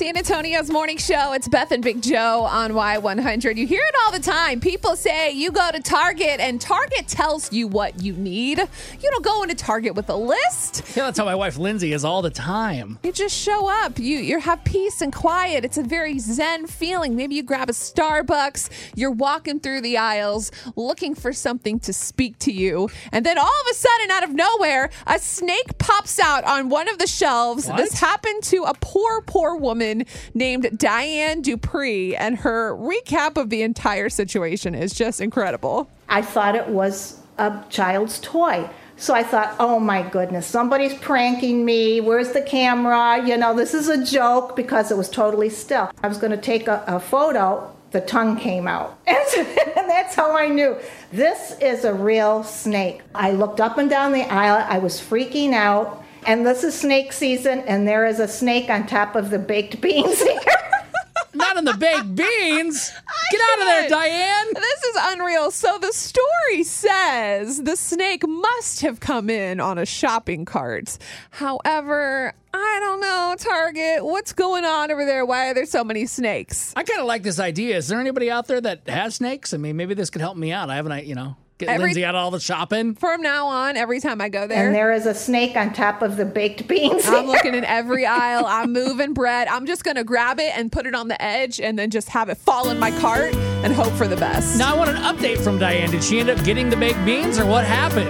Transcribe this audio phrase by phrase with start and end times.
[0.00, 1.34] San Antonio's morning show.
[1.34, 3.58] It's Beth and Big Joe on Y100.
[3.58, 4.58] You hear it all the time.
[4.58, 8.58] People say you go to Target and Target tells you what you need.
[8.58, 10.96] You don't go into Target with a list.
[10.96, 12.98] Yeah, that's how my wife Lindsay is all the time.
[13.02, 13.98] You just show up.
[13.98, 15.66] You you have peace and quiet.
[15.66, 17.14] It's a very zen feeling.
[17.14, 18.70] Maybe you grab a Starbucks.
[18.96, 23.44] You're walking through the aisles looking for something to speak to you, and then all
[23.44, 27.66] of a sudden, out of nowhere, a snake pops out on one of the shelves.
[27.66, 27.76] What?
[27.76, 29.89] This happened to a poor, poor woman
[30.34, 35.90] named Diane Dupree, and her recap of the entire situation is just incredible.
[36.08, 38.68] I thought it was a child's toy.
[38.96, 42.02] So I thought, oh my goodness, somebody's pranking me.
[42.02, 43.26] Where's the camera?
[43.26, 45.90] You know, this is a joke because it was totally still.
[46.02, 47.74] I was going to take a, a photo.
[47.92, 48.98] The tongue came out.
[49.08, 50.76] And that's how I knew
[51.12, 53.00] this is a real snake.
[53.14, 54.66] I looked up and down the aisle.
[54.68, 56.04] I was freaking out.
[56.26, 59.80] And this is snake season, and there is a snake on top of the baked
[59.80, 60.40] beans here.
[61.34, 62.92] Not in the baked beans.
[63.30, 63.88] Get out of there.
[63.88, 64.46] Diane.
[64.52, 65.50] This is unreal.
[65.50, 70.98] So the story says the snake must have come in on a shopping cart.
[71.30, 75.24] However, I don't know, Target, what's going on over there?
[75.24, 76.72] Why are there so many snakes?
[76.74, 77.76] I kind of like this idea.
[77.76, 79.54] Is there anybody out there that has snakes?
[79.54, 80.68] I mean, maybe this could help me out.
[80.68, 82.94] I haven't, you know, get Every- Lindsay out of all the shopping.
[82.94, 84.66] From now on, every time I go there.
[84.66, 87.06] And there, there is a snake on top of the baked beans.
[87.06, 88.44] I'm looking in every aisle.
[88.46, 89.46] I'm moving bread.
[89.48, 92.08] I'm just going to grab it and put it on the edge and then just
[92.08, 94.58] have it fall in my cart and hope for the best.
[94.58, 95.90] Now I want an update from Diane.
[95.90, 98.08] Did she end up getting the baked beans, or what happened?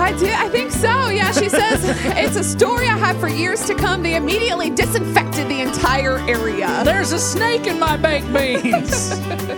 [0.00, 0.26] I do.
[0.26, 1.08] I think so.
[1.08, 1.80] Yeah, she says
[2.16, 4.02] it's a story I have for years to come.
[4.02, 6.82] They immediately disinfected the entire area.
[6.84, 9.10] There's a snake in my baked beans.